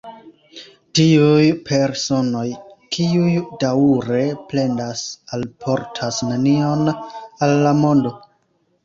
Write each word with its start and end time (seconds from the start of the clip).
Tiuj 0.99 1.41
personoj, 1.67 2.45
kiuj 2.97 3.35
daŭre 3.63 4.21
plendas, 4.53 5.05
alportas 5.39 6.23
nenion 6.31 6.83
al 6.95 7.55
la 7.69 7.75
mondo. 7.85 8.15